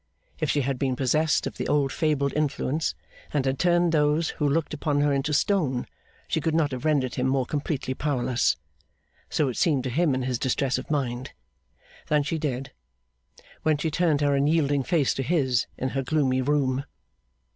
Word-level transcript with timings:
If 0.39 0.49
she 0.49 0.61
had 0.61 0.79
been 0.79 0.95
possessed 0.95 1.45
of 1.45 1.57
the 1.57 1.67
old 1.67 1.91
fabled 1.91 2.33
influence, 2.33 2.95
and 3.31 3.45
had 3.45 3.59
turned 3.59 3.91
those 3.91 4.29
who 4.41 4.49
looked 4.49 4.73
upon 4.73 5.01
her 5.01 5.13
into 5.13 5.31
stone, 5.31 5.85
she 6.27 6.41
could 6.41 6.55
not 6.55 6.71
have 6.71 6.85
rendered 6.85 7.13
him 7.13 7.27
more 7.27 7.45
completely 7.45 7.93
powerless 7.93 8.57
(so 9.29 9.47
it 9.47 9.57
seemed 9.57 9.83
to 9.83 9.91
him 9.91 10.15
in 10.15 10.23
his 10.23 10.39
distress 10.39 10.79
of 10.79 10.89
mind) 10.89 11.33
than 12.07 12.23
she 12.23 12.39
did, 12.39 12.73
when 13.61 13.77
she 13.77 13.91
turned 13.91 14.21
her 14.21 14.33
unyielding 14.35 14.81
face 14.81 15.13
to 15.13 15.21
his 15.21 15.67
in 15.77 15.89
her 15.89 16.01
gloomy 16.01 16.41
room. 16.41 16.83